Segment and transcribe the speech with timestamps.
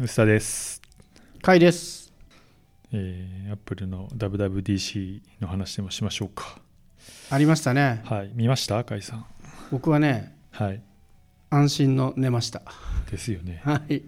[0.00, 0.80] 臼田です。
[1.42, 2.12] 甲斐です。
[2.92, 6.60] えー、アップルの WWDC の話でもしましょうか。
[7.30, 8.02] ありましたね。
[8.04, 8.84] はい、見ました？
[8.84, 9.26] 甲斐さん。
[9.72, 10.80] 僕はね、はい。
[11.50, 12.62] 安心の寝ました。
[13.10, 13.60] ですよね。
[13.64, 14.02] はい。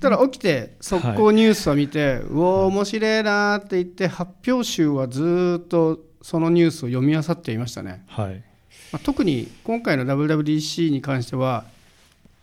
[0.00, 8.04] ただ起きて速攻ニュースを見て、うおー面白いなーって言って発表集はずーっとそのニュースを読み漁っていましたね。
[8.08, 8.44] はい。
[8.92, 11.64] まあ、特に今回の WWDC に関しては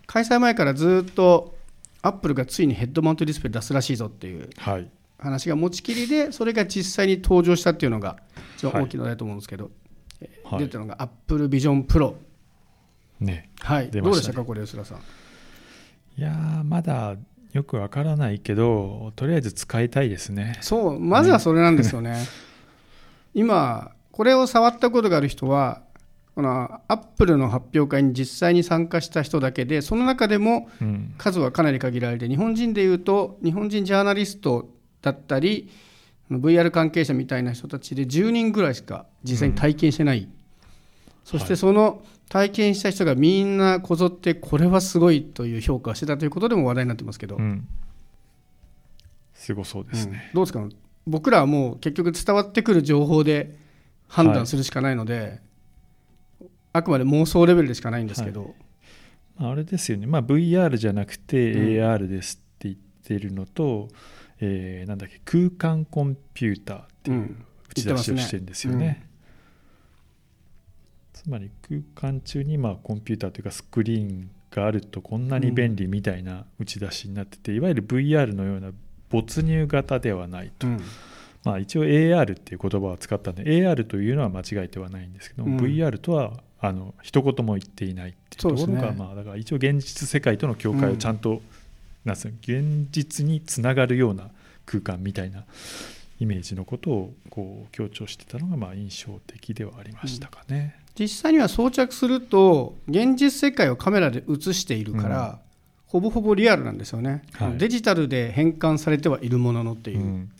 [0.08, 1.59] 開催前からずーっと
[2.02, 4.90] アップルがついにヘッドマウントディスプレイ出すらしいぞっていうはい。
[5.17, 8.17] 話が持ちきりでそれが実際に登場したっていうのが
[8.55, 9.70] 一番大きな題だと思うんですけど、
[10.21, 10.63] えーはい。
[10.63, 12.16] 出たのが Apple Vision Pro
[13.20, 13.49] ね。
[13.59, 14.02] はい、出ましたね。
[14.02, 14.99] どうでしたかこれ吉田さん？
[16.17, 17.17] いやー、まだ
[17.52, 20.57] よくわからないけど、とりあえず使いたいですね。
[20.62, 22.18] そうまずはそれなんですよね。
[23.34, 25.81] 今これを触ったことがある人は
[26.39, 31.13] このアップルの発表会に実際に参加した人だけでその中でもうん。
[31.17, 34.70] 数はかなり限られて日本人でいうと日本人ジャーナリスト
[35.01, 35.70] だったり
[36.31, 40.29] VR 関係者みたいな人たちで10人ぐらいしか実際に体験してない、
[41.26, 47.68] そしてその体験した人がみんなこぞってこれはすごいという評価をしてたということでも話題になってますけど、うん。
[49.34, 50.29] すごそうですね。
[50.29, 50.65] うんどうですか？
[51.05, 53.57] 僕らはもう結局伝わってくる情報で
[54.07, 55.41] 判断するしかないので、
[56.73, 58.55] あくまで妄想レベルでしかないんですけど、
[59.37, 61.67] あれですよね、まあ、VR じゃなくてうん。
[61.70, 63.87] AR ですって言ってるのと、
[64.39, 67.45] えーなんだっけ空間コンピューターっていううん。
[67.69, 68.79] 打ち出しをしてるんですよね。
[68.79, 69.09] 言って
[71.13, 78.72] つまり空間中にまあコンピューターというかスクリーンがあるとこんなに便利みたいな打ち出しになってて、いわゆる VR のような
[79.09, 80.81] 没入型ではないと、うん。
[81.44, 85.57] まあ、一応 AR っていう言葉を使ったんで AR というのは間違えてはないんですけど、うん。
[85.57, 88.96] VR とはあの一言も言っていないっていうところが、ね。
[88.97, 91.41] まあ、だから一応現実世界との境界をちゃんと、
[92.03, 94.29] なんすか現実につながるような
[94.66, 95.46] 空間みたいな
[96.19, 100.75] イメージのことをこう強調してたのがまあ印象的ではありましたかね。
[100.96, 105.40] 実際には装着すると現実世界をカメラで映しているから、
[105.88, 107.58] ほぼほぼリアルなんですよね、はい。
[107.58, 110.31] デジタルで変換されてはいるもののっていう、うん。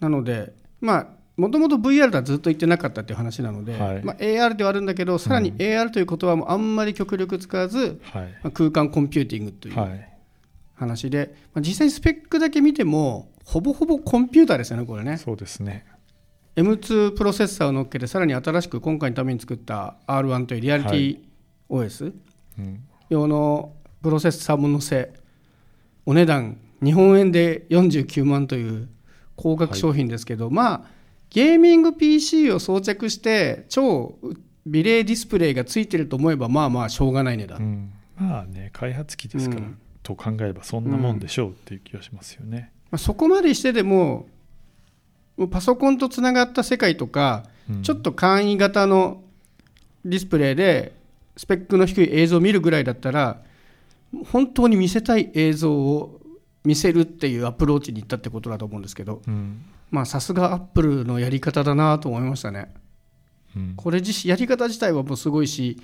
[0.00, 4.02] なのでまあもともと VR とはずっと言ってなかったっていう話なので、はい。
[4.02, 8.22] まあ、AR ではあるんだけどさらに AR という言葉もあんまり極力使わず、はい。
[8.42, 10.12] まあ空間コンピューティングというはい。
[10.74, 15.18] 話で、まあ、実際にスペックだけ見てもほぼほぼコンピューターですよねこれね。
[15.18, 15.84] そうですね。
[16.56, 21.18] M2 プロセッサーを乗っけてさらに新しく今回のために作った R1 というリアリティ
[21.68, 22.14] OS
[22.58, 22.80] うん。
[23.10, 25.12] 用のプロセッサーも乗せ
[26.06, 28.88] お値段日本円で49万という
[29.34, 30.95] 高額商品ですけど、まあ
[31.30, 34.18] ゲーミング PC を装着して超
[34.66, 37.92] 美麗ディスプレイがついてると思えばまあまあしょうがない値段、うん。
[38.16, 39.78] まあね開発機ですから、うん。
[40.02, 42.72] と考えればそんなもんでしょうっていう気がしますよね。
[42.90, 44.26] まあ、そこまでしてでも
[45.50, 47.82] パソコンとつながった世界とか、うん。
[47.82, 49.22] ちょっと簡易型の
[50.04, 50.94] ディスプレイで
[51.36, 53.42] スペックの低い映像を見るぐらいだったら
[54.30, 56.20] 本当に見せたい映像を
[56.64, 59.22] 見せるっていうアプローチに行ったってことだと思うんですけど。
[59.28, 62.72] うんまあさすがアップルのやり方だなと思いましたね。
[63.56, 63.74] うん。
[63.76, 65.80] これ自身やり方自体はもうすごいし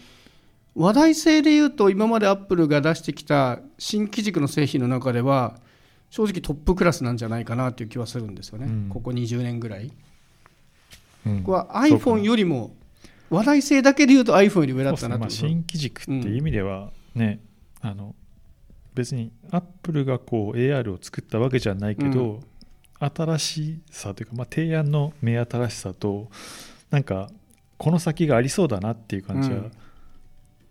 [0.74, 5.58] 話題性で言うと今までアップルが出してきた新機軸の製品の中では
[6.10, 8.88] 正直トップクラスなんじゃないかなという気はするんですよね、うん。
[8.90, 9.90] ここ20年ぐらい。
[11.26, 11.38] うん。
[11.40, 12.74] ここは iPhone よりも
[13.30, 15.20] 話題性だけで言うと iPhone より上だったなと。
[15.20, 15.20] ね。
[15.20, 17.40] まあ、新機軸っていう意味ではね、
[17.80, 18.14] あの
[18.94, 22.40] 別にアップルがこう AR を作ったわけじゃないけど、
[23.14, 26.28] 新しさというか、まあ、提案の目新しさと
[26.90, 27.30] なんか
[27.78, 29.72] この先がありそうだなっていう感じは、うん。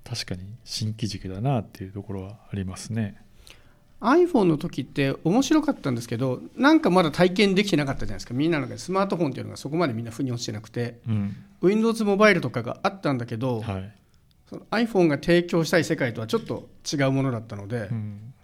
[0.04, 3.22] 確かに新機軸だなっていうところはありますね。
[4.02, 8.34] iPhone の時って面白かったんですけどなんかまだ体験できてなかったじゃないですか。
[8.34, 13.94] みんなの中でスマートフォンっていうのがそこまでみんな腑に落ちてなくてうん、Windows モバイルとかがあったんだけど、はい、
[14.50, 18.34] その iPhone が提供したい世界とはちょっと違うものだったので、うん。
[18.40, 18.41] こ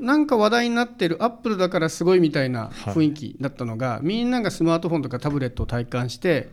[0.00, 2.94] なんか話題になってるアップルだからすごいみたいなはい。
[2.94, 6.50] 雰囲気だったのが、みんながスマートフォンとかタブレットを体感して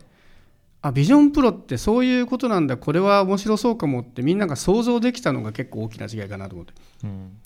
[0.81, 6.73] あビジョンプロってそういうことなんだこれは面白そうかもってみんなが想像できたのが結構大きな違いかなと思って。
[7.03, 7.37] うん、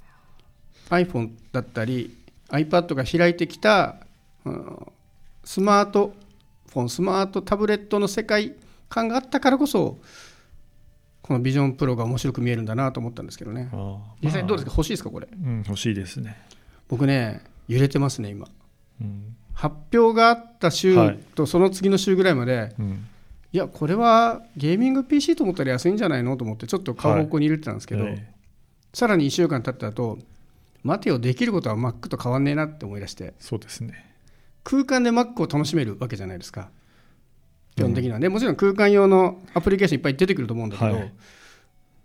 [0.90, 2.16] iPhone だったり
[2.50, 3.98] iPad が開いてきた、
[4.46, 4.88] うん
[5.44, 6.14] スマート
[6.72, 8.54] フォンスマートタブレットの世界
[8.90, 10.00] 感があったからこそ
[11.24, 13.70] このビジョンプロが面白く見えるんだなと思ったんですけどね。
[13.72, 15.28] あー実際どうですか、ま欲しいですかこれ？
[15.32, 16.38] あうん、欲しいですね。
[16.90, 18.48] 僕ね揺れてますね今。
[19.02, 19.36] うん。
[19.54, 21.20] 発表があった週はい。
[21.34, 23.08] とその次の週ぐらいまで、うん。
[23.54, 28.28] い、やこれはゲーミング PC と思ったら安いんじゃないのと思ってちょっと買う方向に入れてたんですけど、え
[28.94, 30.18] さらに1週間経った後
[30.84, 33.34] 待てよできることは Mac と変わんねえなって思い出して。
[33.40, 34.12] そうですね。
[34.64, 36.70] 空間で Mac を楽しめるわけじゃないですか
[37.76, 38.20] 基本的には。
[38.20, 41.14] ね、もちろん空間用のアプリケーションいっぱい出てくると思うんだけど、はい。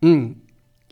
[0.03, 0.43] うん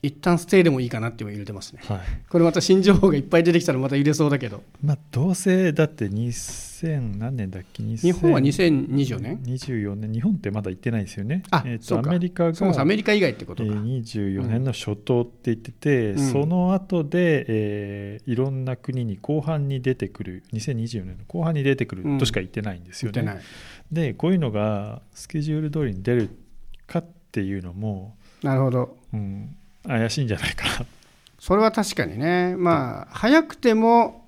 [0.02, 1.80] 一旦ステイでもいいかなって今入れてますね。
[1.84, 1.98] はい。
[2.28, 4.62] これまた新情報がいっぱい出てきたらまた入れそうだけど。
[4.84, 7.82] まあどうせだって2000何年だっけ？
[7.82, 10.12] 日本は2024年？24年？
[10.12, 11.42] 日本ってまだ行ってないですよね。
[11.50, 12.10] あえーとそうか。
[12.10, 16.32] アメリカがそもそもアメリカ以外ってことか、えー24年の初頭って言ってて、うん。
[16.32, 23.22] その後で、えーいろんな国に後半に出てくる2024年の後半に出てくるとしか言ってないんですよね。
[23.22, 23.44] 言ってない。
[23.92, 26.30] でこういうのがスケジュール通りに出る
[26.86, 28.96] かっていうのも、なるほど。
[29.14, 30.86] うん、怪しいんじゃないかな。
[31.38, 32.56] それは確かにね。
[32.56, 34.26] まあ早くても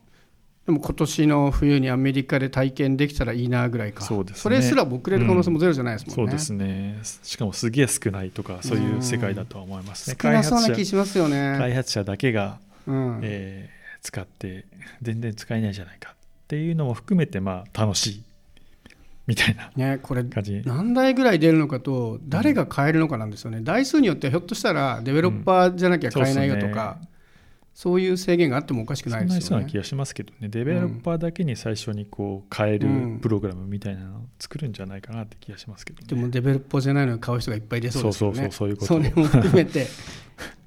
[0.66, 4.04] でも今年の冬にアメリカで体験できたらいいなぐらいか。
[4.04, 4.56] そうですね。
[4.56, 6.98] れすら遅れる可能性もゼロじゃないですもんね、そうですね。
[7.22, 10.16] しかもすげえ少ないとかそういう世界だとは思いますね。
[10.20, 13.20] 少なそうな気しますよね、開発者だけが、うん。
[13.22, 14.64] えー使って
[15.02, 16.14] 全然使えないじゃないかっ
[16.46, 18.22] ていうのも含めてまあ楽しい
[19.28, 20.24] みたいなね、これ
[20.64, 26.98] 何台ぐらい出るのかと誰が買えるのかなんですよね、台数によってはひょっとしたらデベロッパーじゃなきゃ買えないよとか、
[27.74, 29.40] そういう制限があってもおかしくないですよね。
[29.42, 29.76] そんなそうな気。
[29.76, 30.48] がしますけどね。
[30.48, 33.18] デベロッパーだけに最初にこう変えるうん。
[33.20, 38.36] プログラムみたいなのを作るんじゃないかなって気がしますけどね、でもデベロッパーじゃないのに買う人がいっぱい出そうですよね。
[38.36, 38.86] そうそうそうそういうこと。
[38.86, 39.86] それも含めて。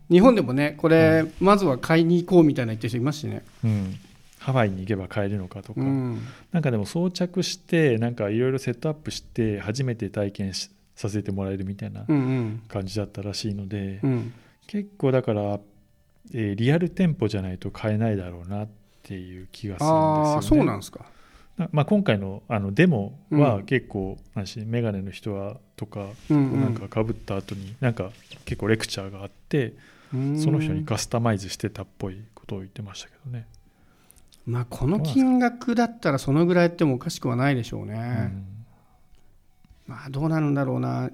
[0.09, 3.43] 日本でもねこれ、まずは買いに行こうみたいな言ってる人いますしね。
[3.65, 3.97] うん、
[4.41, 6.19] ハワイに行けば買えるのかとか、うん。
[6.51, 12.63] なんかでも装着してなんかいろいろセットアップして初めて体験しさせてもらえるみたいなうんうん。
[12.67, 14.33] 感じだったらしいので、うん。
[14.65, 15.59] 結構だから、
[16.33, 18.67] えーリアル店舗じゃないと買えないだろうなっ
[19.03, 20.41] ていう気がするんですよね。
[20.41, 21.05] そうなんですか。
[21.57, 23.39] なまあ、今回のあのデモうん。
[23.39, 26.61] は結構、なんしメガネの人はとか、うんうん。
[26.61, 28.09] なんかかぶった後になんか
[28.45, 29.73] 結構レクチャーがあって
[30.13, 30.39] うん。
[30.39, 33.45] その人にカスタマイズしてたっぽいことを言ってましたけどね。
[34.45, 37.93] まあこの金額だったらそのぐらいやってもおかしくはないでしょうね。
[37.95, 38.45] うん。
[39.87, 41.09] まあどうなるんだろうな。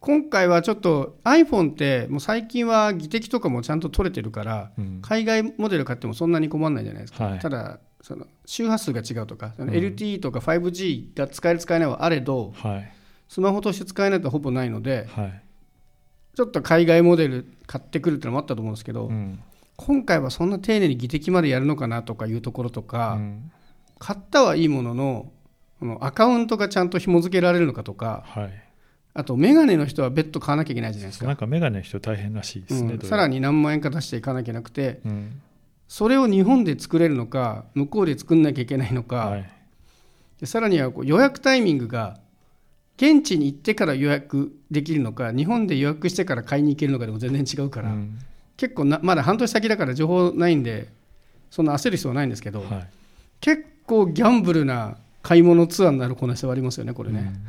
[0.00, 4.98] 今回はちょっと iPhone ってもう最近は技的とかもちゃんと取れてるからうん。
[5.02, 7.38] 海外モデル買ってもそんなに困らないじゃないですか、はい。
[7.40, 9.70] ただその周波数が違うとかうん。
[9.70, 12.92] LTE とか 5G が使える使えないはあれどはい。
[13.28, 15.42] スマホとして使えないとほぼないのではい。
[16.36, 19.40] ちょっと海外モデル買ってくるってのもあったと思うんですけど、うん
[19.78, 23.52] 今回はそんな丁寧に技的までやるのかなとかいうところとか、うん。
[23.98, 25.32] 買ったはいいものの
[25.80, 28.64] このアカウントがちゃんと紐付けられるのかとかはい。
[29.14, 31.26] あとメガネの人は別途買わなきゃいけないじゃないですか。
[31.26, 33.08] なんかメガネの人大変らしいですね、うん。
[33.08, 35.40] さらに何万円か出していかなきゃなくてうん
[35.88, 39.50] それを日本で作れるのか向こうで作んなきゃいけないのか、はい。
[40.40, 42.18] でさらにはこう予約タイミングが
[42.96, 48.18] 現地に行ってから予約できるのか日本で予約してから買いに行けるのかでも全然違うから、うん
[48.58, 50.88] 結構なまだ半年先だから情報ないんで
[51.50, 52.88] そんな焦る必要はないんですけど、はい。
[53.40, 57.20] 結構ギャンブルな買い物ツアーになる可能性はありますよねこれね。
[57.20, 57.46] うん。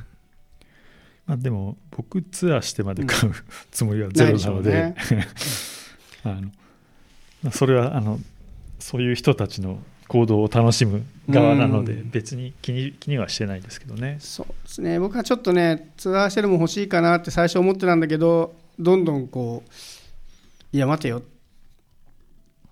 [1.25, 3.33] まあ、でも僕ツアーしてまで買う
[3.71, 4.95] つもりはゼロなので、ない
[6.23, 6.41] あの
[7.43, 8.19] まあそれはあの
[8.77, 12.09] そういう人たちの行動を楽しむ側なのでうん。
[12.11, 14.17] 別に気に気にはしてないですけどね。
[14.19, 14.99] そうですね。
[14.99, 19.71] 僕はちょっとねツアーシェルも欲しいかなって最初思ってたんだけどどんどんこう
[20.71, 21.23] いや待てよ。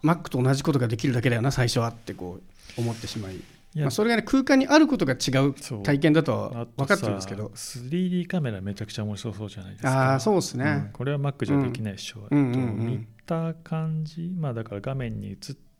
[0.04, 2.40] Mac と同じことができるだけだよな最初はってこ
[2.78, 3.36] う思ってしまい。
[3.76, 7.52] まあ、それがね空間にあることが違う体験だとは分かってるんですけど。
[7.56, 10.12] さ 3D カメラめちゃくちゃ面白そうじゃないですか。
[10.12, 12.22] ああそうですね、うんこれは Mac じゃできないでしょ。
[12.22, 12.88] う、うんうんうんえっとうん。
[12.88, 15.38] 見た感じ、まあ、だから画面に映っ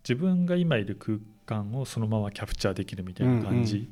[0.08, 3.88] 自分が今いる空間をそのままキャプチャーできるみたいな感じ、うんう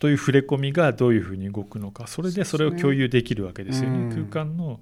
[0.00, 2.06] という触れ込みがどういうふうに動くのか。
[2.06, 3.98] それでそれを共有できるわけですよね。
[3.98, 4.28] うん。
[4.30, 4.80] 空間の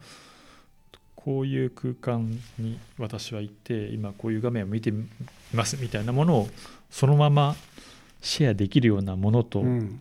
[1.29, 5.07] こういう空間に私はいて今こういう画面を見てみ
[5.53, 6.49] ますみたいなものを
[6.91, 7.55] そのまま
[8.23, 10.01] シェアできるようなものとうん。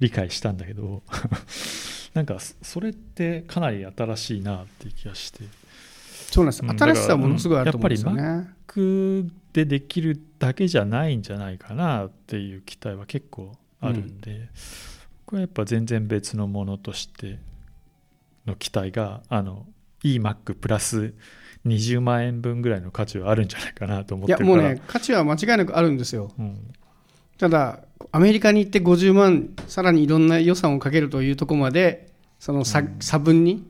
[0.00, 1.02] 理解したんだけど、
[2.14, 5.44] なんかそそれってかなり新しいなっていう気がして。
[6.30, 6.62] そうなんです。
[6.62, 14.48] うん新しさはものすごいあると思うんですよだかね、Mac でできるだけじゃないんじゃないかなっていう期待は結構あるんで、
[15.26, 17.38] これはやっぱ全然別のものとして
[18.46, 19.66] の期待があの
[20.02, 21.14] いい Mac プラス
[21.66, 24.50] 20万円分ぐらいの価値はあるんじゃないかなと思っいてるから。
[24.50, 26.32] やもうね価値は間違いなくあるんですよ。
[26.38, 26.72] うん。
[27.38, 27.80] ただ
[28.12, 32.96] アメリカに行って50万さらにいろんな予算をかけるというところまでその差,、うん。
[33.00, 33.66] 差分に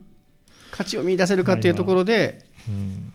[0.71, 3.13] 価値を見出せるかっていうところで、うん。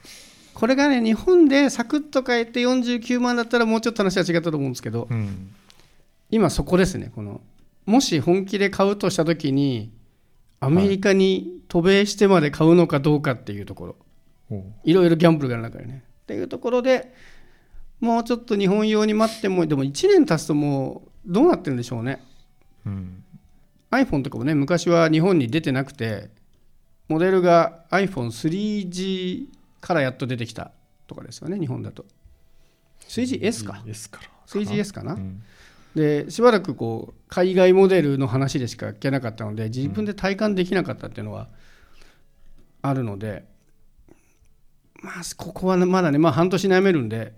[0.52, 5.54] これがね日本でサクッと買えて49万だったらもうちょっと話は違ったと思うんですけどうん。
[6.30, 7.40] 今そこですねこの
[7.86, 9.92] もし本気で買うとした時に
[10.60, 13.96] アメリカに渡米してまで買うのかどうかっていうとこ
[14.50, 16.02] ろ、い、ろいろギャンブルがある中でね。
[16.22, 17.14] っていうところで
[18.00, 22.22] もうちょっと日本用に待ってもでも1年経つともうどうなってるんでしょうね。
[22.84, 23.24] うん、
[23.90, 26.30] iPhone とかもね昔は日本に出てなくて
[27.08, 29.46] モデルが iPhone3G
[29.80, 30.72] からやっと出てきた
[31.06, 32.04] とかですよね日本だと。
[33.08, 33.82] 3GS か。
[33.86, 34.28] S から。
[34.46, 35.42] 3GS かな、うん
[35.96, 41.48] でしばらくこう海外モデルの話でしか聞けなかったので自分で体感できなかったっていうのは
[42.82, 43.46] あるので、
[45.02, 47.32] まあここはねまだね、まあ、半年悩めるんで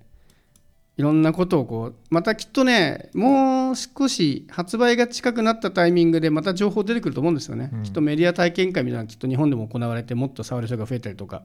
[0.96, 7.82] いろんなことをこうまたきっとねもう少し発売が近くなったタイミングでまた情報出てくると思うんですよね、うん。
[7.84, 11.44] きっとメディア体験会みたいなのがきっと日本でも行われてもっと触る人が増えたりとか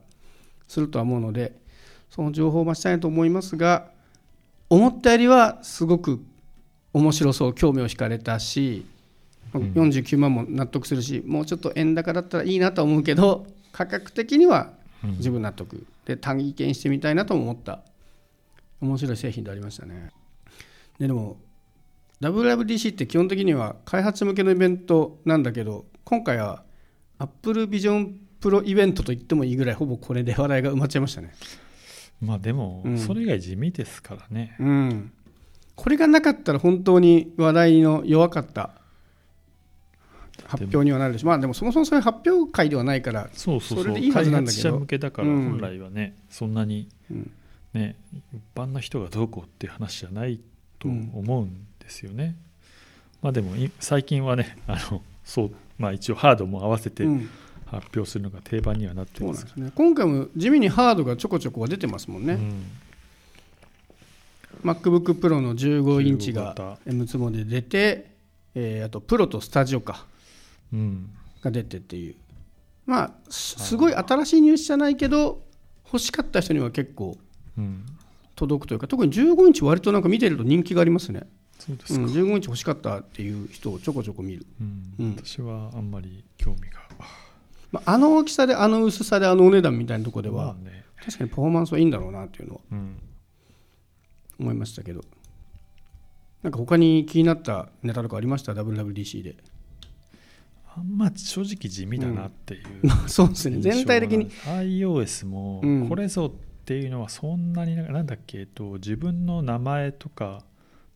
[0.66, 1.52] するとは思うので
[2.10, 3.92] その情報を待ちたいと思いますが
[4.68, 6.24] 思ったよりはすごく
[6.94, 8.86] 面白そう興味を惹かれたし、
[9.52, 9.58] ん。
[9.58, 14.72] 49万も納得するしもうちょっと円高だったらいいなとは思うけど価格的には
[15.02, 15.10] うん。
[15.18, 15.86] 自分納得。
[16.06, 17.80] で体験してみたいなとも思った。
[18.80, 20.10] 面白い製品でありましたね。
[20.98, 21.36] ででも
[22.20, 26.62] WWDC って基本的には開発向けのイベントなんだけど今回は
[27.18, 31.34] Apple Vision Pro イベントと言ってもいいぐらいほぼこれで話題が埋まっちゃいましたね。
[32.20, 32.98] まあでも、うん。
[32.98, 34.56] それ以外地味ですからね。
[34.60, 35.12] うん
[35.76, 38.70] これがなかったら本当に話題の弱かった
[40.46, 41.28] 発表にはなるでしょう。
[41.28, 44.78] まあでもそもそもそういう発表会ではないからそうそうそれでいいはずなんだけど。
[44.78, 47.30] 向けだからうん本来はね、そんなにうん。
[47.72, 47.96] ね
[48.32, 50.38] 一般の人がどうこうっていう話じゃない
[50.78, 52.36] と思うんですよね、
[53.20, 57.28] まあでもい最近はね あのそうまあ一応ハードも合わせてうん。
[57.66, 59.46] 発表するのが定番にはなってます。
[59.48, 59.72] すね。
[59.74, 62.62] 今回も地味にハードがちょこちょこは出てますもんね、うん
[64.64, 66.78] MacBookPro の15インチ15が型。
[66.86, 68.10] M ツボで出て、
[68.54, 70.06] えーあとプロとスタジオか。
[70.72, 71.10] うん。
[71.42, 72.14] が出てっていう。
[72.86, 75.42] まあすすごい新しいニュースじゃないけど
[75.86, 77.16] 欲しかった人には結構
[77.58, 77.84] うん。
[78.36, 84.94] 届くというか特に15インチ割となんか見てると人気がありますね、うん、そうですか、15インチ欲しかったっていう人をちょこちょこ見る、うん。
[84.98, 85.16] うん。
[85.16, 86.80] 私はあんまり興味が。
[87.70, 90.84] まあ、あの大きさであの薄さであのお値段みたいなところではまあね。
[91.04, 92.96] 確かにパフォーマンスはいいんだろうなっていうのはうん
[94.38, 95.02] 思いましたけど。
[96.42, 99.36] なんか他に気になったネタとかありました？WWDC で。
[100.76, 103.60] あんま正直地味だなっていう、 そうですね。
[103.60, 104.30] 全体的に。
[104.30, 105.88] iOS もうん。
[105.88, 110.42] これぞっていうのはそんなにななんだっけ、えっと、自分の名前とか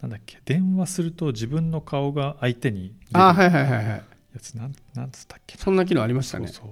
[0.01, 4.05] なんだっけ電話すると自分の顔が相手にあはいはいはいはいや
[4.41, 5.63] つなんなんつったっけな。
[5.63, 6.49] そんな機能ありましたね。
[6.49, 6.69] そうそう、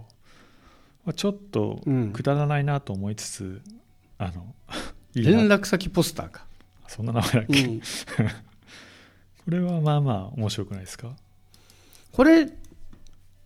[1.05, 2.13] まあ、ちょっとうん。
[2.13, 3.63] くだらないなと思いつつ、
[4.19, 4.55] あの
[5.15, 6.47] いいな連絡先ポスターか、
[6.89, 7.85] そんな名前だっけ、うん、 こ
[9.49, 11.11] れはまあまあ面白くないですか？
[12.13, 12.49] これ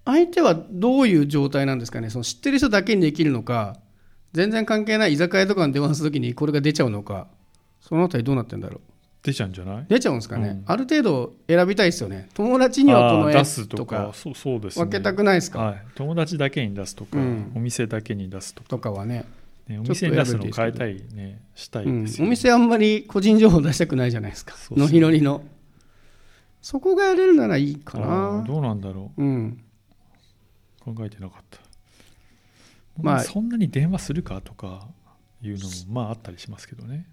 [0.04, 2.11] 相手はどういう状態なんですかね？
[2.11, 3.76] その知ってる人だけにできるのか
[4.32, 7.28] 全然関係ない居酒屋とかに電話するときにこれが出ちゃうのか
[7.80, 8.80] そのあたりどうなってんだろう？
[9.23, 9.87] 出ちゃうんじゃない？
[9.87, 10.62] 出ちゃうんですかね、うん。
[10.66, 12.30] ある程度選びたいですよね。
[12.32, 14.06] 友達にはこの絵ととか。
[14.06, 14.11] か。
[14.14, 14.85] そうそうですね。
[14.87, 17.52] 分けたくないですか、はい、友達だけに出すとか、うん。
[17.54, 19.26] お店だけに出すとか、とかはね、
[19.70, 20.56] ね、お店に出すの選べていいですけど。
[20.56, 24.54] 変えたいねしたいうんですよ、お店あんまり個人情報出したくないじゃないですか。
[24.72, 25.44] のひのりの。
[26.60, 29.24] そこがやれるならいいかあなーどうなんだろう。
[29.24, 29.62] ん。
[30.86, 31.60] う考えてなかった、
[33.00, 34.88] まあそんなに電話するかとか
[35.40, 37.06] いうのもまああったりしますけどね。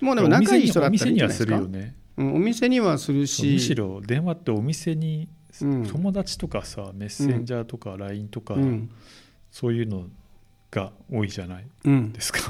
[0.00, 1.56] もうでも仲いい人だおったらいいんじゃないですか。
[1.56, 1.96] 店にはするよね。
[2.16, 5.28] うん、お店にはするそうむししろ電話ってお店に、
[5.62, 5.86] うん。
[5.86, 8.90] 友達とかさメッセンジャーとか LINE とか、うん。
[9.50, 10.06] そういうの
[10.74, 12.40] が多いじゃないうんですか。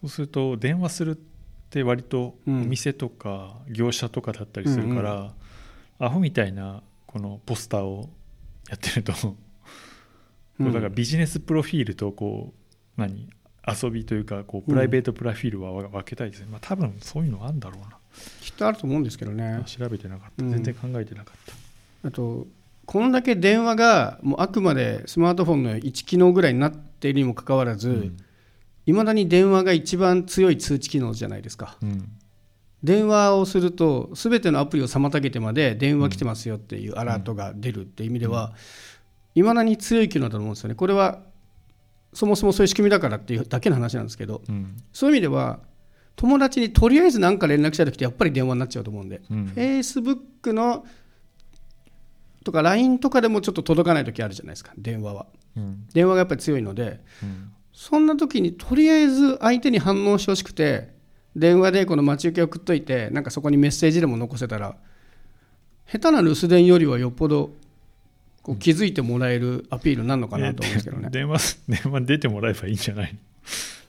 [0.00, 1.20] そうすると電話するっ
[1.68, 2.68] て割とおうん。
[2.70, 5.34] 店とか業者とかだったりするから、
[5.98, 8.08] アホみたいなこのポスターを
[8.70, 12.54] やってると、だからビジネスプロフィールとこ
[12.96, 13.28] う何
[13.66, 17.98] 遊びというかこうプライベートプロフィールは分けたいですね、まあ多分そういうのあるんだろうな、
[18.40, 19.62] きっとあると思うんですけどね。
[19.66, 20.44] 調べてなかった。
[20.44, 21.38] うん全然考えてなかっ
[22.02, 22.46] た、あと
[22.90, 28.10] こんだけ電話がもうあくまでスマートフォンの1機能ぐらいになっているにもかかわらず
[28.84, 31.76] いま、未だに電話が一番強い通知機能じゃないですか。
[31.84, 32.08] うん。
[32.82, 38.54] 電話をすると全てのアプリを妨げてまで電話来てますよっていうアラートが出るっていう意味では
[39.36, 40.74] いまだに強い機能だと思うんですよね。
[40.74, 41.20] これは
[42.12, 44.76] そもそもそういう仕組みだからっていうだけの話なんですけどうん。
[44.92, 45.60] そういう意味では
[46.16, 49.52] 友達にとりあえず何か連絡した時ってやっぱり電話になっちゃうと思うんでうん。
[49.54, 50.84] Facebook の
[52.44, 55.26] とか LINE とかでもちょっと届かない時あるじゃないですか電話は。
[55.56, 55.86] うん。
[55.92, 57.52] 電話がやっぱり強いのでうん。
[57.72, 60.88] そんな時にとりあえず相手に反応してほしくて
[61.36, 64.76] 電話でこの待ち受け送っといてなんかそこにメッセージでも残せたら
[65.90, 67.52] 下手な留守電よりはよっぽど
[68.42, 71.08] こう気づいてもらえるアピールになるのかなと思うんですけどね。
[71.10, 73.12] 電話 電話に出てもらえばいいんじゃない？
[73.12, 73.18] の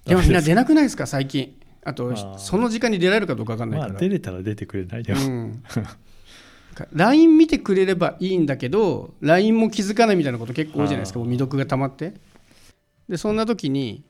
[0.06, 1.54] でもみんな出なくないですか最近。
[1.84, 2.38] あと、まあ。
[2.38, 5.64] その時間に出られるかどうか分かんないから、まあ出れたら出てくれないでも、うん、
[6.94, 11.20] LINE 見てくれればいいんだけど LINE も気づかないみたいなこと結構多いじゃないですか。
[11.20, 12.14] もう未読が溜まって。
[13.10, 14.04] でそんな時に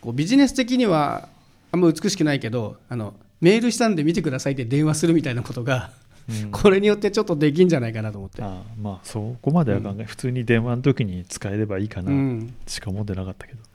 [0.00, 1.28] こうビジネス的には
[1.72, 5.90] あんま美しくないけどあのメールしたんで見てくださいって電話するみたいなことが
[6.28, 6.50] うん。
[6.50, 13.66] これによってちょっとできんじゃないかなと思って、ああまあそこまでは考え、普通に電話の時に使えればいいかうな、ん、しか思ってなかったけどね、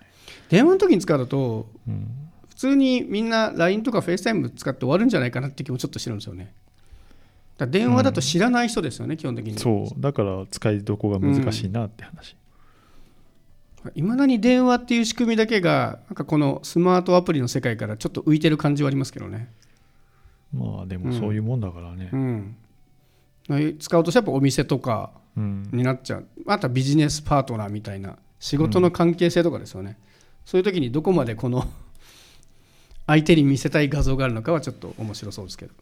[0.49, 2.07] 電話の時に使うとうん、
[2.49, 6.53] 普通にみんな LINE とか FaceTime 使って終わるんじゃないかなって気もちょっとしてるんですよね
[7.65, 9.57] だ電話だと知らない人ですよね、基本的に。
[9.57, 10.01] そう。
[10.01, 12.35] だから使いどこが難しいなって話、
[13.95, 19.51] いまだに電話っていう仕組みだけがなんかこのスマートアプリの世界からちょっと浮いてる感じはありますけどね、
[20.53, 22.09] まあでもそういうもんだからね。
[22.11, 22.55] う、ん、
[23.79, 25.69] 使うとしてはやっぱお店とかうん。
[25.71, 26.27] になっちゃう。
[26.47, 29.97] あとはビジネスパートナーみたいな仕事の関係性とかですよね、
[30.45, 31.65] そういう時にどこまでこの
[33.07, 35.73] 相手に見せたい画像があるのかはちょっと面白そうですけど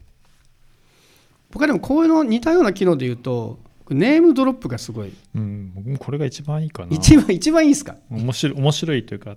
[1.51, 5.11] 他でもこういうの似たような機能で言うとネームドロップがすごい。
[5.35, 6.89] うん、僕もこれが一番いいかな。
[6.91, 7.95] 一番一番いいですか？
[8.11, 9.35] 面白い面白いというか、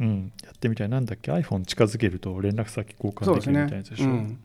[0.00, 0.88] うん、やってみたい。
[0.88, 4.40] なんだっけ？iPhone 近づけると連絡先交換できるみたいなやつでしょ、うん。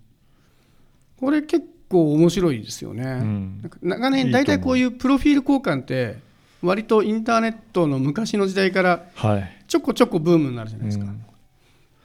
[1.20, 3.60] これ結構面白いですよね、うん。
[3.62, 6.18] なんか長年大体こういうプロフィール交換って
[6.62, 11.26] 割とインターネットの昔の時代からはい、ちょこちょこブームになるじゃなういですか、ん、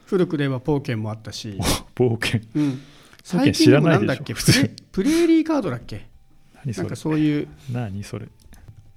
[0.06, 1.58] 古くで言えばポーケンもあったし、
[1.94, 2.80] ポーケ最ン
[3.28, 6.08] 知近でもなんだっけプレプレーリーカードだっけ？
[6.64, 7.48] なんか何そういう。
[7.70, 8.26] 何それ。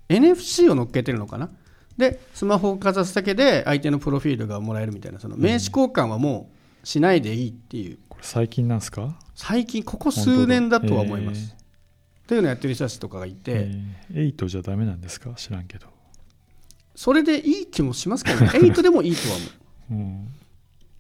[0.09, 1.49] NFC を乗っけてるのかな？
[1.97, 5.19] でスマホをかざすだけで相手のプロフィールがもらえるみたいな。
[5.19, 6.49] その名刺交換はも
[6.83, 7.99] うしないでいいっていう。
[8.09, 9.19] これ最近なんすか？
[9.35, 11.61] 最近ここ数年だとは思います、本当だ。
[12.27, 13.67] というのをやってる人たちとかがいて、
[14.13, 15.31] えー、8じゃダメなんですか？
[15.35, 15.87] 知らんけど、
[16.95, 18.47] それでいい気もしますけどね。
[18.53, 19.93] 8でもいいとは思う。
[19.93, 20.27] うん、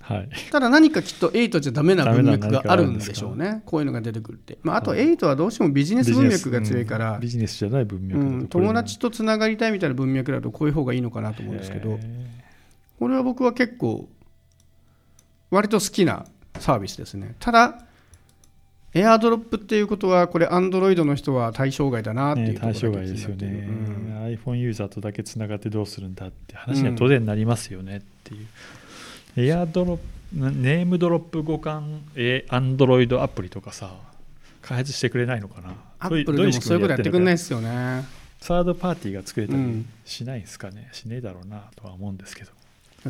[0.01, 0.29] はい。
[0.51, 3.61] ただ何かきっと8じゃダメな文脈があるんでしょうね。
[3.65, 5.01] こういうのが出てくるって、まあ、あとはい。
[5.01, 11.91] 8はどうしてもビジネス文脈が強いから、ビジネス,、じゃない文脈だとうん、友達とつながりたいみたいな文脈だとこういう方がいいのかなと思うんですけど。
[11.91, 12.41] へ
[12.99, 14.07] これは僕は結構
[15.49, 16.25] 割と好きな
[16.59, 17.35] サービスですね。
[17.39, 17.85] ただ
[18.93, 28.47] エアドロップっていうことはこれ Android の人は対象外だなっていうところ対象外ですよになってるね、iPhone ユーザーとだけつながってどうするんだって話には当然なりますよねっていう、
[29.37, 33.93] エアドロップネームドロップ互換え Android アプリとかさ
[34.61, 35.73] 開発してくれないのかな？
[35.99, 38.05] アップルでもそういうことやってくんないですよね。
[38.39, 42.51] サードパーティーが作れたりうんしないですかね、しねえだろうなとは思うんですけど。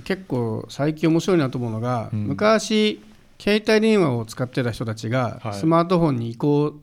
[0.03, 2.27] 結構最近面白いなと思うのが、うん。
[2.27, 3.01] 昔
[3.39, 5.53] 携帯電話を使ってた人たちがはい。
[5.53, 6.79] スマートフォンに移行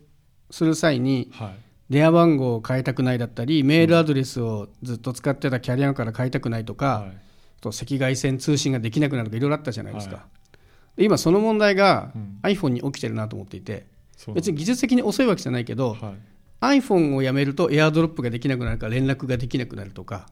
[0.51, 1.57] する際にはい。
[1.91, 7.09] 電話番号を変えたくないだったりメールアドレスをずっと使ってたキャリアから変えたくないとか、はい。
[7.09, 7.13] あ
[7.61, 10.23] と赤外線通信ができなくなるとかいろいろあったじゃないですか、は
[10.97, 12.39] で今その問題がうん。
[12.43, 13.87] iPhone に起きてるなと思っていて。
[14.17, 16.81] そう別に技術的に遅いわけじゃないけど、はい。
[16.81, 20.27] iPhone をやめると AirDrop ができなくなるから連絡ができなくなるとか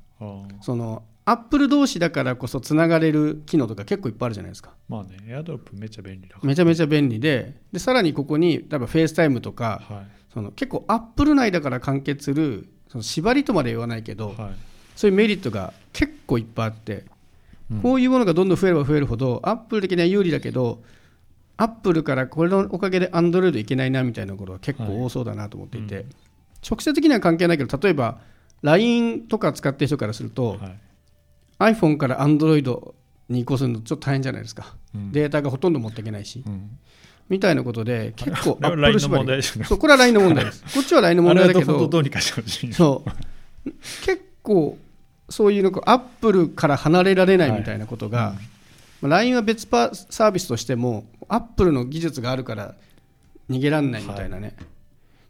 [0.61, 4.73] その Apple 同士だからこそつながれる機能とか結構いっぱいあるじゃないですか。
[4.89, 7.55] まあねエアドロップめっちゃ便利だめちゃめちゃ便利で。
[7.71, 10.07] でさらにここに例えば FaceTime とかはい。
[10.35, 14.55] その結構 Apple 内だから完結するその縛りとまで言わないけど、はい。
[14.97, 17.07] そういうメリットが結構いっぱいあって、うん
[17.83, 20.83] こういうものがどんどん増えれば増えるほどアップル的には有利だけど
[21.57, 26.05] アップルからこれのおかげで Android いけないなみたいなことが結構多そうだなと思っていて、はい
[26.69, 28.19] 直接的には関係ないけど例えば
[28.63, 31.75] LINE とか使ってる人からすると、はい。
[31.75, 32.95] iPhone から Android
[33.29, 35.13] に移行するのちょっと大変じゃないですか、うん。
[35.13, 36.79] データがほとんど持っていけないし、うん。
[37.29, 40.65] みたいなことで結構あれは LINE の縛りそうこれは LINE の問題です。
[40.75, 43.71] こっちは LINE の問題だけどどうにかしてほしいそう。
[44.05, 44.79] 結構
[45.29, 48.35] そういうのこうアップルから離れられないみたいなことが、
[49.01, 52.75] まあ LINE は別パサービスとしてもアップルの技術があるから
[53.51, 54.57] 逃げられないみたいなね、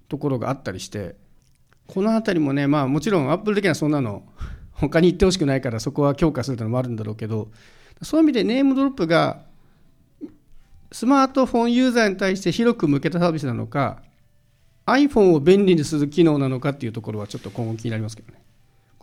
[0.08, 1.16] ところがあったりして
[1.86, 4.22] この辺りもねまあもちろんアップル的にはそんなの
[4.72, 7.48] 他に言ってほしくないからそこは強化するというのもあるんだろうけど
[8.02, 9.40] そういう意味でネームドロップが
[10.92, 14.02] スマートフォンユーザーに対して広く向けたサービスなのか
[14.86, 18.38] iPhone を便利にする機能なのかっていうところはちょっと今後気になりますけどね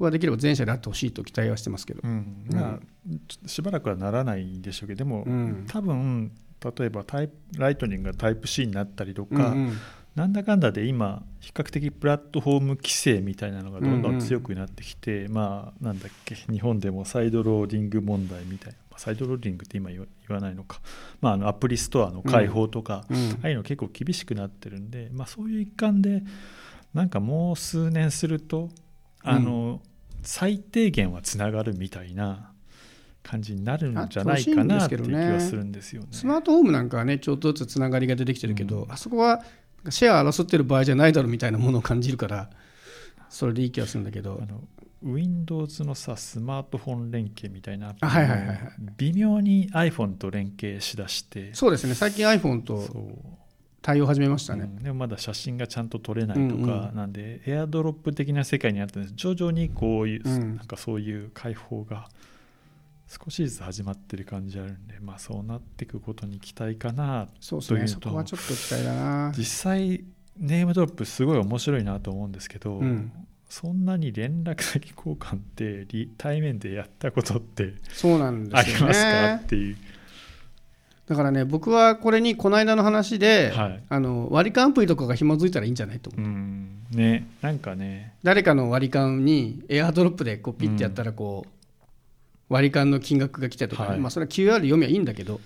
[0.06, 2.46] はできれば全社であってほしいと期待はしてますけど、うん。
[2.52, 5.66] まあ、しばらくはならないんでしょうけどでも、うん。
[5.68, 6.32] 多分
[6.78, 9.78] 例えばタイプライトニングがタイプ C になったりとうんか、うん。
[10.16, 20.82] なんだかんだで今比較的プラットフォーム規制みたいなのがどんどん強くなってきて、まあなんだっけ日本でもサイドローディング問題みたいなまあサイドローディングって今言わ言わないのか、
[21.20, 23.18] まあ、あのアプリストアの開放とか、うん。
[23.18, 26.24] ああいうの結構厳しくなってるんで、まあ、そういう一環で
[26.94, 28.70] なんかもう数年すると
[29.24, 29.82] あの、
[30.24, 32.52] 最低限はつながるみたいな
[33.22, 36.08] 感じになるんじゃないかなっていう気はするんですよね。
[36.12, 39.44] スマートホームなんかはねちょっとずつつながりが出てきてるけど、あそこは
[39.90, 42.50] シェア争ってる場合じゃないだろうみたいなものを感じるから
[43.30, 44.40] それでいい気がするんだけど。
[44.42, 44.62] あの
[45.06, 48.60] Windows のさスマートフォン連携みたいなはいはいはいはい。
[48.96, 51.54] 微妙に iPhone と連携しだして。
[51.54, 51.94] そうですね。
[51.94, 52.88] 最近 iPhone と
[53.84, 54.82] 対応始めましたね、うん。
[54.82, 56.96] でもまだ写真がちゃんと撮れないとか、うんうん。
[56.96, 60.56] なんでエアドロップ的な世界にあったんです徐々にこういう、うん。
[60.56, 62.10] なんかそういう解放が
[63.08, 69.34] 少しずつ始まってる感じあるんでまあそうなっていくことに期待かなそうですというのとねそこはちょっと期待だな。
[69.38, 70.04] 実際
[70.38, 73.12] ネームドロップすごい面白いなと思うんですけど、うん。
[73.50, 79.12] そんなに連絡先交換ってリ対面でやったことってそうなんであすよりますか？
[79.12, 79.78] ねっていう、
[81.08, 83.84] だからね僕はこれにこの間の話で、はい。
[83.89, 86.80] あの割り勘アプリとかが紐づいたらいいんじゃないと思う、うん。
[86.92, 87.28] ね。
[87.42, 88.13] なんかね。
[88.24, 94.00] 誰かの割り勘にエアドロップでこうピッてやったらこう、割り勘の金額が来てとかね、はい。
[94.00, 95.42] まあそれは QR 読みはいいんだけど。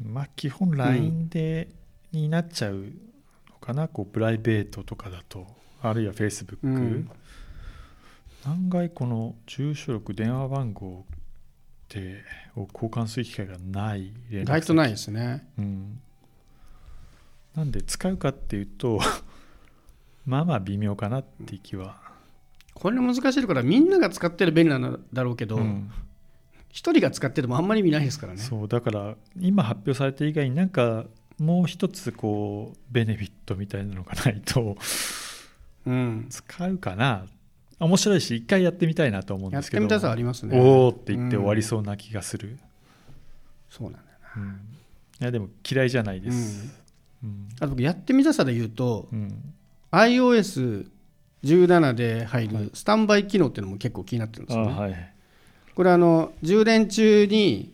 [0.00, 1.68] まあ基本 LINE で、
[2.12, 5.46] になっちゃうのかなこうプライベートとかだと。
[5.82, 7.10] あるいは Facebook、うん。
[8.46, 11.04] 案外この住所録電話番号
[11.98, 12.24] って
[12.56, 15.46] を交換する機会がない意外とないですね。
[15.58, 16.00] うん、
[17.54, 19.00] なんで使うかっていうと
[20.26, 22.00] まあまあ微妙かなって気は、
[22.74, 25.90] これ難しいからみんなが使ってる便利なんだろうけどうん。
[26.70, 28.40] 一、人が使っててもあんまり意味ないですからね。
[28.40, 31.04] そうだから今発表されて以外になんか
[31.38, 34.76] もう一つこうベネフィットみたいなのがないと
[35.86, 37.26] うん、使うかな
[37.84, 39.82] 面白いし一回やってみたいなと思うんですけど。
[39.82, 40.58] やってみたさありますね。
[40.58, 42.58] おおって言って終わりそうな気がする、
[43.70, 44.04] そうなんだよ
[44.36, 44.60] うん。
[45.20, 46.82] いやでも嫌いじゃないです、
[47.22, 47.48] うん。
[47.56, 49.54] あと僕やってみたさで言うとうん。
[49.92, 55.14] iOS17 で入るスタンバイ機能っていうのも結構気になってるんですよね、あはい。
[55.74, 57.72] これあの充電中に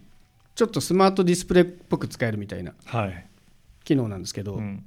[0.55, 3.27] ちょっとスマートディスプレイっぽく使えるみたいなはい、
[3.85, 4.85] 機能なんですけど、うん。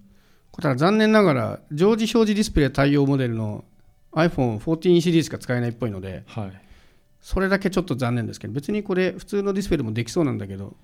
[0.51, 3.65] これただ残念ながら常時表示ディスプレイ対応モデルの
[4.15, 6.61] iPhone14 シリーズしか使えないっぽいのではい。
[7.21, 10.75] それだけちょっと残念ですけど別にこれ普通のディスプレイでもできそうなんだけど。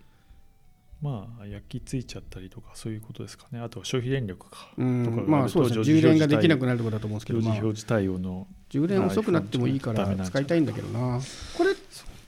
[1.01, 3.59] まあ焼き付いちゃったりとかそういうことですかね。
[3.59, 4.71] あとは消費電力か。
[4.77, 5.05] うん。
[5.05, 5.83] とかまあそうですね。
[5.85, 7.53] 充電ができなくなるところだと思うんですけど、まあ。
[7.53, 11.21] 表示対応の充電遅くなってもいいから使いたいんだけどな。
[11.57, 11.69] これ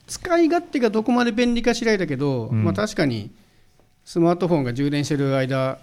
[0.07, 2.63] 使い勝手がどこまで便利か次第だけど、うん。
[2.63, 3.31] まあ、確かに
[4.05, 5.79] スマートフォンが充電してる間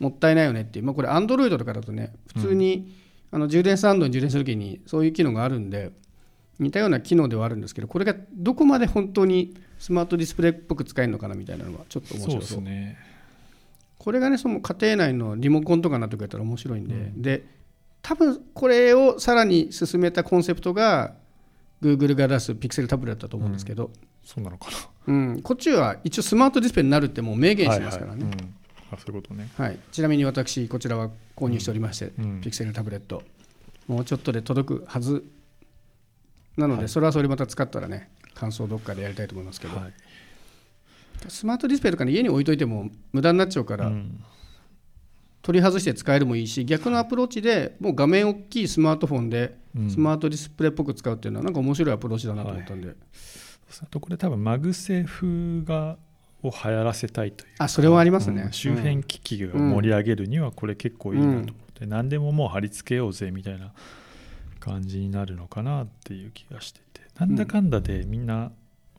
[0.00, 2.92] もったいないよねっていう、まあ、これ Android とかだとね普通に、
[3.36, 5.92] あの充電スタンドに充電するときにそういう機能があるんで
[6.58, 12.40] 似たような機能ではあるんですけどこれがどこまで本当にスマートディスプレイっぽく使えるのかなみたいなのはちょっと面白そう。
[12.40, 12.96] ですね。
[13.98, 17.44] これがねその家庭内のリモコンとかになってくれたら面白いんで、で
[18.00, 21.12] 多分これをさらに進めたコンセプトが
[21.82, 23.90] Google が出すピクセルタブレットだと思うんですけど、
[24.24, 24.68] そうなのか
[25.08, 25.42] うん。
[25.42, 28.40] こっちは一応スマートディスプレイになるってもう明な言してますからね、はいはい。
[28.40, 28.54] うん
[28.90, 29.48] あそういうことね。
[29.56, 29.78] はい。
[29.92, 32.40] ちなみに私こちらは購入しておりまして、うん。
[32.40, 33.22] ピクセルタブレット。
[33.88, 35.24] もうちょっとで届くはず。
[36.56, 36.88] なので、はい。
[36.88, 39.92] それはそれまた使ったらね感想どっかでやりたいと思いますけど、はい。
[41.28, 44.24] スマートディスプレイとかね家に置いといても無駄になっちゃうから、うん。
[45.42, 49.90] 取り外して使えるもいいし逆のアプローチでもう画面大きいスマートフォンでうん。
[49.90, 52.94] スマートディスプレイっぽく使うっていうのはなんか面白いアプローチだなと思ったんで、
[53.82, 55.98] あとこれ多分 MagSafe が
[56.48, 63.72] を流行らせたいというあそれはありますね、うん周辺機器を盛り上げるにはこれ結構いいなと思って、何でももう貼り付けようぜみたいな
[64.60, 67.02] 感じになるのかなっていう気がしてて。
[67.18, 68.52] なんだかんだでみんな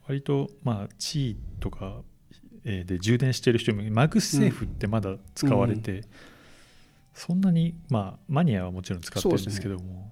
[0.07, 2.01] 割とまあ地位とか
[2.63, 6.03] えーで充電してる人も MagSafe ってまだ使われて、
[7.13, 10.11] そんなにまあマニアはもちろん使ってるんですけども。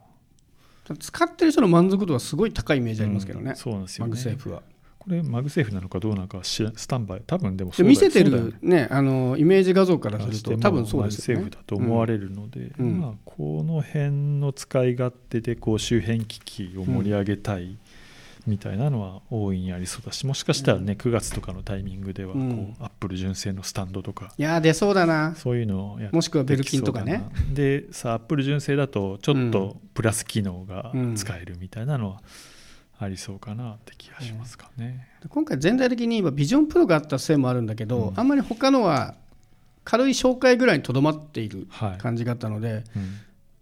[0.99, 4.61] 使ってる人の満足度はすごい高いイメージありますけどね、うんそうなんですよマねグセーフは。
[5.05, 7.21] これマグセーフなのかどうなのか知らスタンバイ。
[7.27, 8.51] 多分でもでそうだ見せてそうだよね。
[8.59, 11.43] る、ね、あのイメージ画像からすると多分そうですよね。
[11.43, 12.99] マグセーフだと思われるので、うん。
[12.99, 17.77] まあ、この辺の使い勝手でこう周辺機器を盛り上げたい
[18.47, 22.75] みたいなのは大いにありそうだしもしかしたらね9月とかのタイミングではこう、うん。
[22.79, 25.35] アップル純正のスタンドとかいやー出そうだな。
[25.35, 27.23] そういうのをやもしくはベルキンとかね。
[27.53, 31.15] でさアップル純正だとちょっとプラス機能がうん。
[31.15, 32.21] 使えるみたいなのは
[33.05, 35.07] ありそうかなって気がしますかね。
[35.29, 38.19] 今回全体的に今ビジョンプロがあったせいもあるんだけど、うん。
[38.19, 39.15] あんまり他のは
[39.83, 41.97] 軽い紹介ぐらいにとどまっているはい。
[41.97, 43.19] 感じがあったので、うん。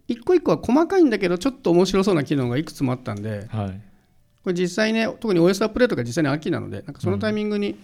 [0.08, 3.80] 一個一個は細かいんだけどちょっと面白そうな機能がいくつもあったんではい。
[4.42, 7.78] これ実際ね特に OS アップデートが実際に秋なのでなんかそのタイミングに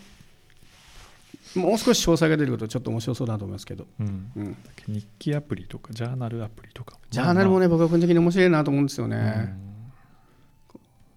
[1.54, 4.30] もう少し詳細が出ることちょっと面白そうだなと思いますけど、うん。
[4.36, 4.56] うん。
[4.86, 9.52] 日記アプリとかジャーナルアプリとかジャーナルもね、僕は個人的に面白いなと思うんですよね、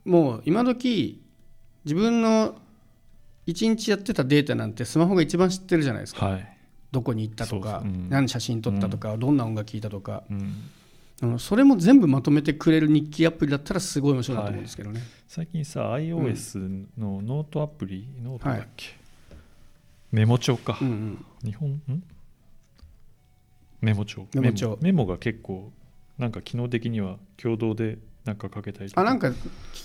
[0.05, 1.21] もう今時
[1.85, 2.55] 自分の
[3.47, 6.57] 1日やってたデータなんてスマホが一番知ってるじゃないですか、はい。
[6.91, 8.09] どこに行ったとか、そうん。
[8.09, 11.39] 何写真撮ったとか、どんな音楽聴いたとか、うん。
[11.39, 18.87] それも全部まとめてくれる日記アプリだったらすごい面白いなと思うんですけどね、最近さ iOS のノートアプリ、ノートだっけ、
[20.11, 21.25] メモ帳か、うんうん。
[21.43, 21.69] 日本？
[21.69, 22.03] ん？
[23.81, 24.27] メモ帳。
[24.33, 24.77] メモ帳。
[24.81, 25.71] メモが結構
[26.17, 29.35] なんか機能的には共同でなんかかけたりとあなんか聞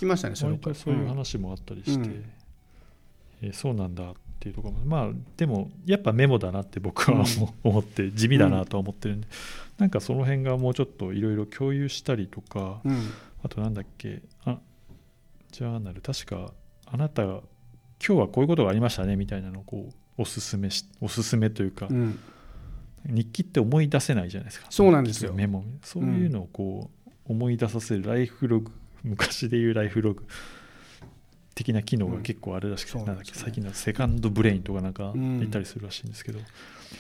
[0.01, 0.53] きましたねそれ。
[0.53, 2.25] 割とそういう話もあったりして、うん。
[3.43, 4.85] えーそうなんだっていうところも。
[4.85, 9.29] まあでもやっぱメモだなって僕は思, 思って地味だなとは思ってるんで、
[9.79, 13.11] なんかその辺がもうちょっといろいろ共有したりとか、うん。
[13.43, 14.59] あとなんだっけあ
[15.53, 16.01] ジャーナル。
[16.01, 16.53] 確か
[16.87, 17.43] あなたが
[18.05, 22.19] 今日はこういうことがありましたねみたいなのをこうおすすめしおすすめというか、うん。
[23.07, 24.67] 日記って思い出せないじゃないですか。
[24.71, 25.33] そうなんですよ。
[25.33, 25.65] メモ。
[25.83, 26.98] そういうのをこう
[27.29, 28.73] 思い出させるライフログ
[29.05, 30.25] 昔でいうライフログ
[31.55, 33.17] 的な機能が結構あるらしくて、うんね。
[33.25, 35.39] 最近だとセカンドブレインとかなんかうん。
[35.39, 36.39] 言ったりするらしいんですけど、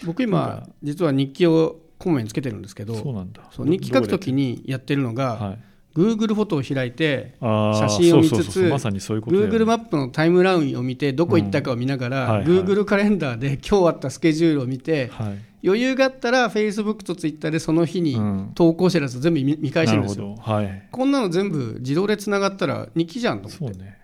[0.04, 3.42] 僕なん今か実は日記をこまめにつけてるんですけどそうなんだ。
[3.52, 5.58] そう日記書くときに、にやってるのが、はい、
[5.94, 12.30] Google フォトを開いて写真を見つつ Google マップのタイムラインを見てどこ行ったかを見ながら、うん。
[12.30, 12.46] はいはい。
[12.46, 18.52] Google カレンダーで今日あったスケジュールを見てはい余裕があったら Facebook と Twitter でその日にうん。
[18.54, 20.88] 投稿してるやつ全部見見返してなるんですよ、どはい。
[20.90, 23.98] こんなの全部自動でつながったら日記じゃんと思って、そうね。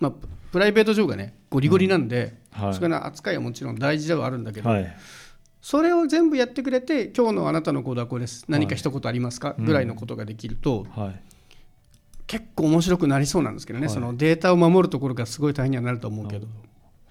[0.00, 2.74] まあ、ププライベート上がねゴリゴリなんで、はい。
[2.74, 4.96] それの扱いはもちろん大事ではあるんだけど、はい。
[5.60, 8.44] それを全部やってくれて今日のあなたの行動はこれです。
[8.48, 9.64] 何か一言ありますか、うん。
[9.64, 11.20] ぐらいのことができると、はい。
[12.26, 13.94] 結構面白くなりそうなんですけどね、はい。
[13.94, 16.46] そのデータを守るところがすごい大変にはなると思うけど。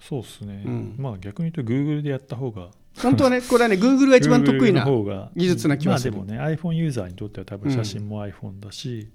[0.00, 0.94] そうですね、うん。
[0.98, 2.68] まあ逆に言うと Google でやった方が
[3.02, 4.84] 本当はねこれはね Google が一番得意な
[5.36, 6.16] 技術な気はする。
[6.16, 9.08] まあでもね iPhone ユーザーにとっては多分写真も iPhone だし、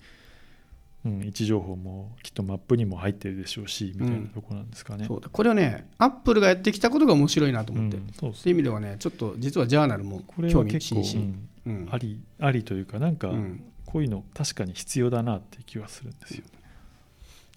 [1.04, 5.06] うん位置情報もきっとマップにも入ってるでしょうしみたいなところなんですかね。
[5.08, 5.30] そうだ。
[5.30, 8.50] これはねアップルがやってきたことが面白いなと思って、うんそうそう。
[8.50, 11.90] いう意味ではねちょっと実はジャーナルもこれ興味は結構、津々うんうん。
[11.92, 13.64] ありありというかなんかうん。
[13.88, 16.44] こういうの確かに必要だなって気はするんですよ。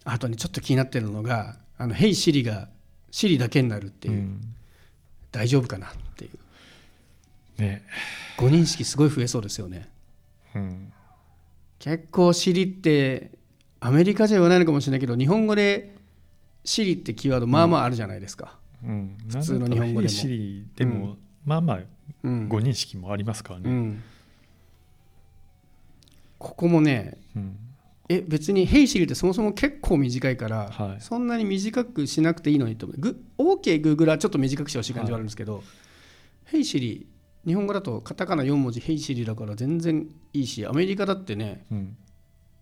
[0.04, 2.68] あとねちょっと気になってるのが「あの Hey Siri」が
[3.12, 4.40] Siri だけになるっていう、うん
[5.34, 6.28] 大丈夫かなってい
[7.58, 7.60] う。
[7.60, 7.82] ね。
[8.36, 9.90] 誤認識すごい増えそうですよね。
[10.54, 10.92] うん。
[11.80, 13.32] 結構 Siri って
[13.80, 15.96] アメリカじゃ言わないのかもしれないけど日本語で
[16.64, 20.08] Siri ってキーワードまあまああるじゃないですか、うん、普通の日本語でも。
[20.08, 21.18] シリでも、うん。
[21.44, 21.80] まあまあ
[22.22, 23.70] うん誤認識もありますからね。
[23.70, 24.02] うん。
[26.38, 27.58] ここもねうん
[28.08, 31.00] え別に「Hey Siri」ってそもそも結構短いから、はい。
[31.00, 33.00] そんなに短くしなくていいのにと思う。
[33.00, 35.62] ぐ OKGoogle はちょっと短くしてほしい感じはあるんですけど
[36.50, 37.06] 「Hey Siri」
[37.46, 41.96] 日本語だとカタカナ4文字「Hey Siri」だから全然いいしアメリカだってねうん。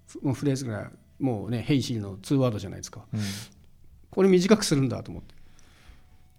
[0.07, 3.05] ふもうフレーズがもうね「Hey Siri」の2ワードじゃないですか。
[3.12, 3.20] うん。
[4.11, 5.35] これ短くするんだと思って。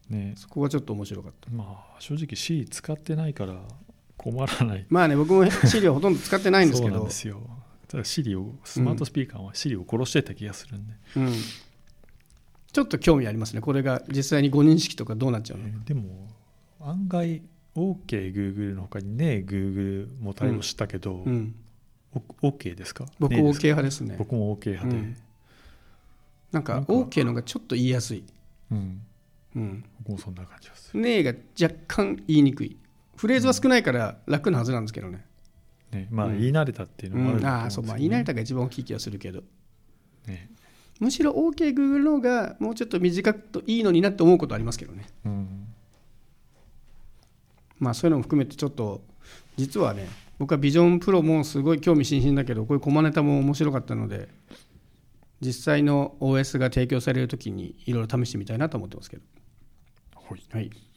[0.09, 0.33] ね。
[0.37, 1.49] そこがちょっと面白かった。
[1.51, 3.61] まあ正直 C 使ってないから
[4.15, 4.85] 困らない。
[4.87, 7.41] まあね僕も Siri はほとんど使ってないんですけそうですよ
[7.93, 11.33] ただ Siri をスマートスピーカーは Siri を殺してた気がするんで、うん。
[12.71, 13.61] ちょっと興味ありますね。
[13.61, 15.67] これが実際に誤認識とかどうなっちゃうの。
[15.67, 16.27] えーでも
[16.81, 17.43] 案外
[17.75, 21.55] OKGoogle の他にね Google も対応したけど、うん。
[22.41, 23.05] お OK ですか？
[23.19, 23.59] 僕 OK か？
[23.61, 24.15] 派ですね。
[24.17, 25.17] 僕も OK 派で、うん。
[26.51, 28.23] なんか OK のがちょっと言いやすい、
[28.71, 29.01] うん。
[29.55, 32.75] うん、僕もそんな感じがする、ねえが若干言いにくい。
[33.15, 35.25] フレーズは少ないから楽なはずなんですけどね、
[35.93, 36.39] ね、まあうん。
[36.39, 37.63] 言い慣れたっていうのもあるうんと思うん。
[37.63, 39.43] ああそうまあ言い慣れたが一番大きい気がするけど。
[40.27, 40.49] ね。
[40.99, 45.05] むしろ OKGoogle の方がもうちょっと短くといいのになって思うことありますけどね。
[45.25, 45.67] うん。
[47.79, 49.01] まあそういうのも含めてちょっと
[49.57, 50.07] 実はね
[50.39, 54.29] 僕はビジョンプロもすごい興味津々だけどこういうコマネタも面白かったので
[55.41, 59.23] 実際の OS が提供される時にいろいろ試してみたいなと思ってますけど。
[60.15, 60.41] はい。
[60.51, 60.92] はい